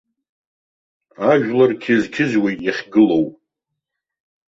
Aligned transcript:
Ажәлар 1.31 1.71
қьызқьызуеит 1.81 2.59
иахьгылоу. 2.63 3.25